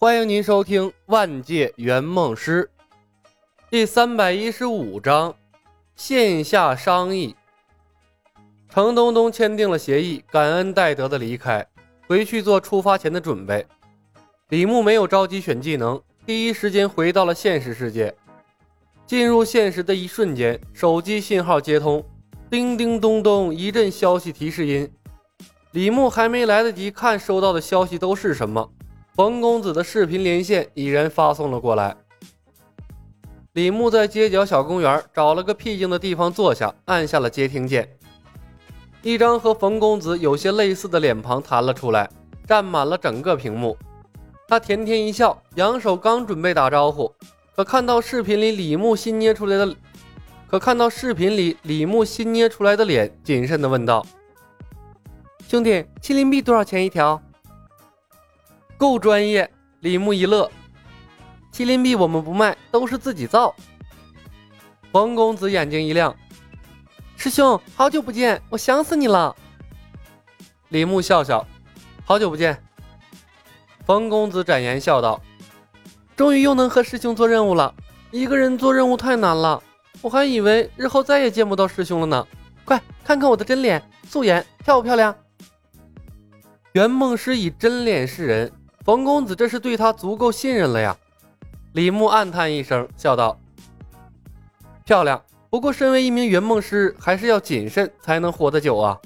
[0.00, 2.70] 欢迎您收听《万界圆梦师》
[3.68, 5.34] 第三百一十五章
[5.96, 7.34] 线下商议。
[8.68, 11.66] 程东东签订了协议，感恩戴德的离开，
[12.06, 13.66] 回去做出发前的准备。
[14.50, 18.14] 李牧没有着急选技能，第一时间回到了现实世界。
[19.04, 22.04] 进入现实的一瞬间，手机信号接通，
[22.48, 24.88] 叮叮咚咚一阵消息提示音。
[25.72, 28.70] 李牧还没来得及看收到的消息都是什么。
[29.18, 31.96] 冯公子的视频连线已然发送了过来。
[33.54, 37.98] 李牧在街角小公园找了个僻静的地方坐下，按下了接听键。
[39.02, 42.08] 一张和冯公子有些类似的脸庞弹了出来，
[42.46, 43.76] 占满了整个屏幕。
[44.46, 47.12] 他甜甜一笑，扬手刚准备打招呼，
[47.56, 49.74] 可看到视频里李牧新捏出来的，
[50.46, 54.06] 可看到视频里李牧新捏出来的脸，谨慎地问道
[55.48, 57.20] ：“兄弟，麒麟臂多少钱一条？”
[58.78, 59.50] 够专业，
[59.80, 60.48] 李牧一乐。
[61.52, 63.52] 麒麟臂我们不卖，都是自己造。
[64.92, 66.14] 冯公子眼睛一亮，
[67.16, 69.34] 师兄，好久不见，我想死你了。
[70.68, 71.44] 李牧笑笑，
[72.04, 72.62] 好久不见。
[73.84, 75.20] 冯公子展颜笑道
[76.14, 77.74] ：“终于又能和师兄做任务了，
[78.12, 79.60] 一个人做任务太难了，
[80.00, 82.24] 我还以为日后再也见不到师兄了呢。
[82.64, 85.12] 快看看我的真脸，素颜漂不漂亮？”
[86.74, 88.52] 圆梦师以真脸示人。
[88.88, 90.96] 冯公子这是对他足够信任了呀！
[91.74, 93.38] 李牧暗叹一声，笑道
[94.82, 98.98] ：“漂亮，不过身为一名圆梦师，还是要谨慎才能活得久啊。”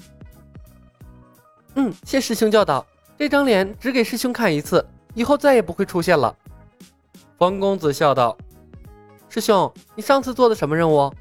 [1.75, 2.85] 嗯，谢师兄教导，
[3.17, 6.33] 这张脸只给师兄看一次，以后再也不会出现了。
[7.37, 8.37] 冯公子笑道
[9.27, 11.13] ：“师兄，你上次做的什么任务？”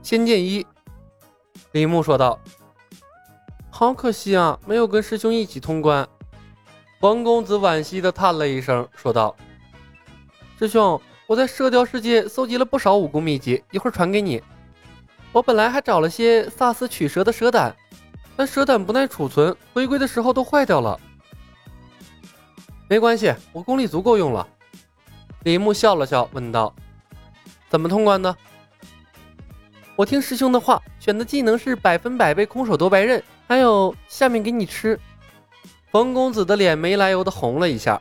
[0.00, 0.66] 仙剑一。
[1.72, 2.40] 李牧说道
[3.68, 6.08] ：“好可惜啊，没有跟师兄一起通关。”
[6.98, 9.36] 黄公子惋惜地叹了一声，说道
[10.58, 14.42] ：“师兄，我在射雕世界搜集了不少武功秘籍，一会儿传给你。
[15.30, 17.76] 我本来还找了些萨斯取蛇的蛇胆，
[18.34, 20.98] 但蛇胆不耐储存，回归的时候都坏掉了。
[22.88, 24.48] 没关系，我功力足够用了。”
[25.44, 26.74] 李牧笑了笑，问道
[27.68, 28.34] ：“怎么通关呢？”
[29.96, 34.98] 我听师兄的话，选的技能是百分百被空手夺白刃，还有下面给你吃。
[35.96, 37.98] 冯公子的脸没来由的红了一下。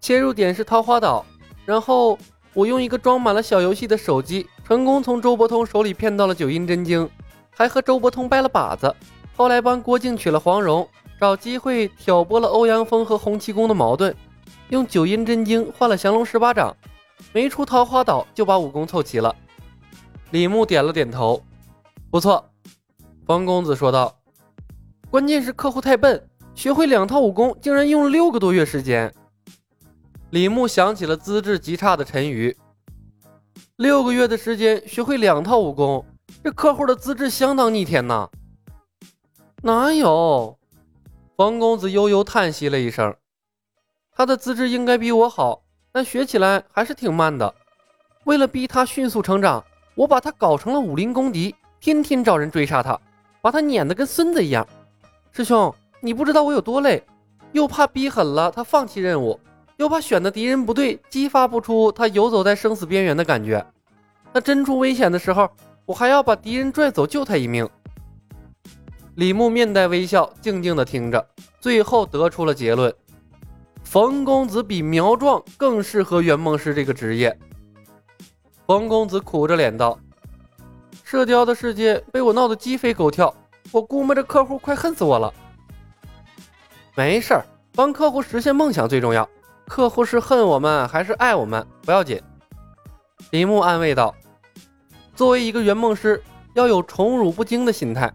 [0.00, 1.24] 切入点是桃花岛，
[1.64, 2.18] 然后
[2.52, 7.08] 我用一个装满了小游戏的手机，成功从周伯通手里骗到了九阴真经，
[7.50, 8.92] 还和周伯通掰了把子。
[9.36, 10.88] 后来帮郭靖娶了黄蓉，
[11.20, 14.12] 找机会挑拨了欧阳锋和洪七公的矛盾，
[14.70, 16.76] 用九阴真经换了降龙十八掌，
[17.32, 19.32] 没出桃花岛就把武功凑齐了。
[20.32, 21.40] 李牧点了点头，
[22.10, 22.44] 不错。
[23.24, 24.12] 冯公子说道
[25.08, 26.20] ：“关键是客户太笨。”
[26.56, 29.12] 学会两套武功，竟然用了六个多月时间。
[30.30, 32.56] 李牧想起了资质极差的陈瑜，
[33.76, 36.02] 六个月的时间学会两套武功，
[36.42, 38.26] 这客户的资质相当逆天呐！
[39.62, 40.58] 哪有？
[41.36, 43.14] 黄公子悠悠叹息了一声，
[44.10, 45.62] 他的资质应该比我好，
[45.92, 47.54] 但学起来还是挺慢的。
[48.24, 49.62] 为了逼他迅速成长，
[49.94, 52.98] 我把他搞成了武林公敌，天天找人追杀他，
[53.42, 54.66] 把他撵得跟孙子一样。
[55.32, 55.72] 师兄。
[56.00, 57.02] 你不知道我有多累，
[57.52, 59.38] 又怕逼狠了他放弃任务，
[59.76, 63.64] 又怕选的敌人不对，激发不出他游走在生死边缘的感觉。
[64.32, 65.48] 那真出危险的时候，
[65.86, 67.68] 我还要把敌人拽走救他一命。
[69.14, 71.26] 李牧面带微笑，静静的听着，
[71.58, 72.94] 最后得出了结论：
[73.82, 77.36] 冯公子比苗壮更适合圆梦师这个职业。
[78.66, 79.98] 冯公子苦着脸道
[81.02, 83.34] ：“射雕的世界被我闹得鸡飞狗跳，
[83.72, 85.32] 我估摸着客户快恨死我了。”
[86.96, 89.28] 没事儿，帮客户实现梦想最重要。
[89.66, 92.18] 客户是恨我们还是爱我们不要紧。
[93.32, 94.14] 李牧安慰道
[95.14, 96.22] ：“作为一个圆梦师，
[96.54, 98.10] 要有宠辱不惊的心态。”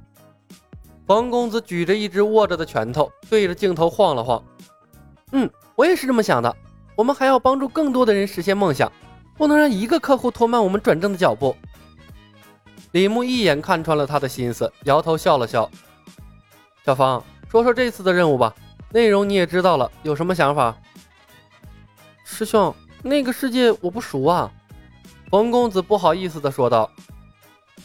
[1.05, 4.43] 黄公子举着一只握着的拳头，对着镜头晃了晃。
[5.31, 6.55] “嗯，我也是这么想的。
[6.95, 8.91] 我们还要帮助更多的人实现梦想，
[9.37, 11.55] 不能让一个客户拖慢我们转正的脚步。”
[12.93, 15.69] 李牧一眼看穿了他的心思，摇头笑了笑
[16.83, 18.51] ：“小芳，说说这次的任务吧。”
[18.93, 20.75] 内容你也知道了，有什么想法？
[22.23, 24.51] 师兄，那个世界我不熟啊。
[25.29, 26.89] 冯公子不好意思的说道。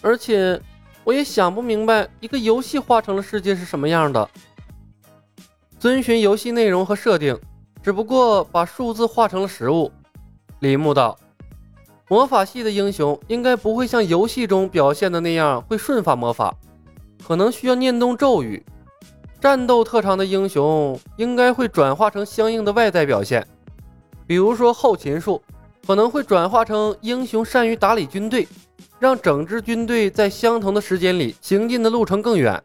[0.02, 0.60] 而且，
[1.04, 4.28] 我也想不明白，一个游戏化成了世界是什么样的。
[5.78, 7.38] 遵循游戏内容和设定，
[7.82, 9.92] 只不过把数字化成了实物。
[10.60, 11.16] 李牧道。
[12.08, 16.54] 魔法系的英雄应该不会像游戏中表现的那样会瞬发魔法，
[17.26, 18.64] 可能需要念动咒语。
[19.46, 23.46] 战斗特长的英雄应该会转化成相应的外在表现，
[24.26, 25.40] 比如说后勤术，
[25.86, 28.48] 可能会转化成英雄善于打理军队，
[28.98, 32.60] 让整支军队在相同的时间里行进的路程更远。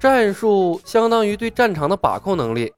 [0.00, 2.72] 战术相当于对战场的把控能力。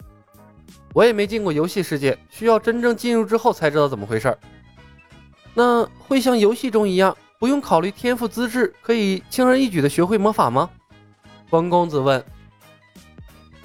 [0.92, 4.36] 我也没进过游戏世界，需要真正进入之后才知道怎么回事
[5.54, 10.68] 那会像游戏中一样，不用考虑天赋资质，可以轻而易举的学会魔法吗？
[11.48, 12.22] 关公子问。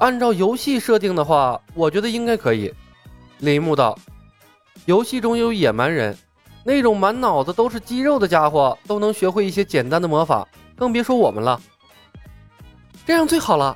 [0.06, 2.72] 按照游戏设定的话，我觉得应该可以。
[3.40, 3.98] 李牧道。
[4.86, 6.16] 游戏中有野蛮人，
[6.64, 11.60] 那种满脑子都是肌肉的家伙都能学会一些简单的魔法，更别说我们了。
[13.04, 13.76] 这样最好了。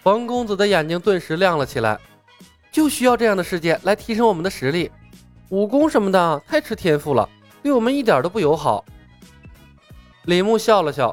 [0.00, 1.98] 冯公子的眼睛顿时亮了起来。
[2.70, 4.92] 就需要这样的世界来提升我们的实力，
[5.48, 7.28] 武功什么的太吃天赋了，
[7.64, 8.84] 对我们一点都不友好。
[10.26, 11.12] 李牧笑了笑，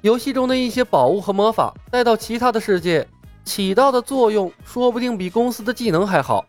[0.00, 3.06] 游戏中的一些宝物和魔法带到其他的世界，
[3.50, 6.46] 起到的作用说不定比公司的技能还好。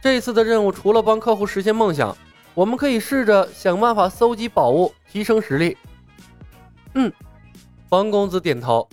[0.00, 2.16] 这次的任务除了帮客户实现梦想，
[2.54, 5.76] 我们可以试着想办法搜集宝物，提升实力。
[6.94, 7.12] 嗯，
[7.88, 8.88] 方公子点头。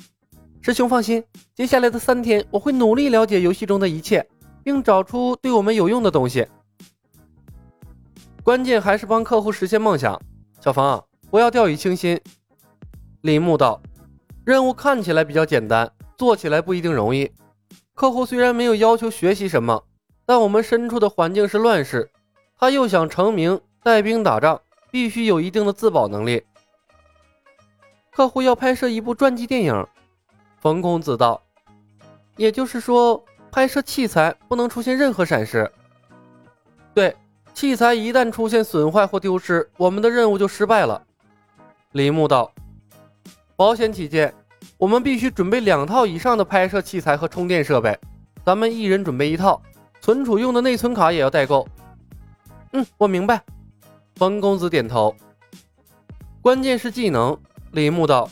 [0.59, 1.23] 师兄放心，
[1.53, 4.27] 接下来的三天我会努力了解游戏中的一切，
[4.63, 6.47] 并找出对我们有用的东西。
[8.41, 10.19] 关键还是帮客户实现梦想。
[10.61, 10.99] 小冯，
[11.29, 12.19] 不要掉以轻心。
[13.21, 13.79] 李牧道
[14.43, 17.31] ：“任务看起来比较简单，做起来不一定容易。
[17.95, 19.85] 客户虽然没有要求学习什么，
[20.25, 22.11] 但我们身处的环境是乱世，
[22.57, 24.59] 他又想成名，带兵打仗，
[24.91, 26.43] 必须有一定的自保能力。
[28.11, 29.87] 客户要拍摄一部传记电影。”
[30.59, 31.41] 冯公子道
[32.35, 35.71] ：“也就是说，拍摄器材不能出现任何闪失。
[36.93, 37.15] 对，
[37.53, 41.01] 器材一旦出现损坏或丢失，我们的任务就失败了。”
[41.93, 42.51] 李牧道
[43.55, 44.33] ：“保险起见，
[44.79, 47.99] 我们必须准备两套以上的拍摄器材和充电设备，
[48.45, 49.61] 咱们一人准备一套，
[49.99, 51.67] 存储用的内存卡也要带够。”
[52.71, 53.41] 嗯，我明白。
[54.15, 55.13] 冯公子点头。
[56.41, 57.37] 关键是技能。
[57.71, 58.29] 李牧道。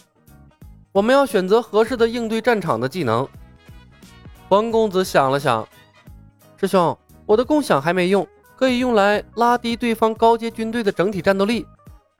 [0.94, 3.28] 我们要选择合适的应对战场的技能。
[4.48, 5.68] 冯公子想了想，
[6.56, 11.68] 师兄，我的共享还没用，可以用来拉低对方高阶军队的整体战斗力，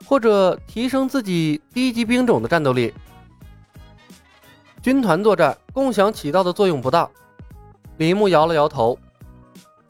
[0.06, 2.94] 或者提升自己低级兵种的战斗力。
[4.88, 7.10] 军团作战，共享起到的作用不大。
[7.98, 8.98] 李牧摇了摇头，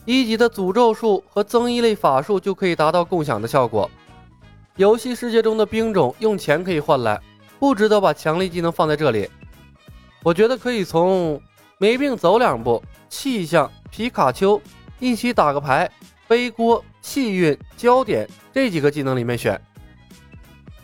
[0.06, 3.88] 一级的诅咒术和增益类法术就可以达到共享的效果。
[4.76, 7.22] 游戏世界中的兵种用钱可以换来。
[7.60, 9.30] 不值得把强力技能放在这里，
[10.24, 11.40] 我觉得可以从
[11.78, 14.60] 没病走两步、气象、皮卡丘
[14.98, 15.88] 一起打个牌、
[16.28, 19.62] 背锅、气运、焦点这几个技能里面选。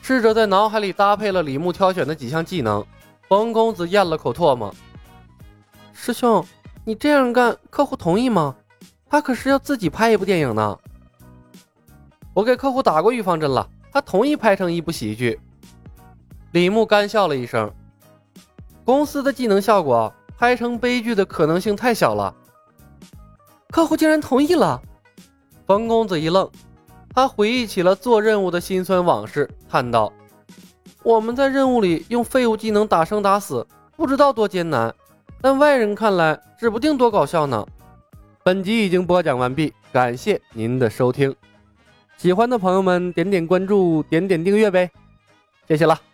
[0.03, 2.85] 试着在脑海里搭配了李牧挑选的几项技能，
[3.27, 4.73] 冯公子咽了口唾沫。
[5.93, 6.45] 师兄，
[6.83, 8.55] 你这样干，客户同意吗？
[9.09, 10.77] 他可是要自己拍一部电影呢。
[12.33, 15.39] 我给客户打过预防针了，他同意拍成一部喜剧。
[16.51, 17.71] 李牧干笑了一声，
[18.83, 22.35] 公司的技能效果拍成悲剧的可能性太小了。
[23.69, 24.81] 客户竟然同意了，
[25.65, 26.49] 冯公子一愣，
[27.13, 30.11] 他回忆起了做任务的辛酸往事，叹道
[31.03, 34.93] ：“我们在任务里用废物技能打生打死，不知道多艰难，
[35.41, 37.65] 但外人看来指不定多搞笑呢。”
[38.43, 41.33] 本集已经播讲完毕，感谢您的收听，
[42.17, 44.89] 喜欢的朋友们点点关注，点点订阅呗，
[45.67, 46.12] 谢谢了。